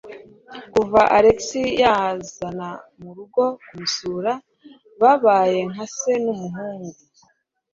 Kuva 0.73 1.01
Alex 1.17 1.39
yamuzana 1.81 2.67
murugo 3.01 3.43
kumusura, 3.65 4.31
babaye 5.01 5.59
nka 5.71 5.85
se 5.97 6.11
numuhungu. 6.23 6.99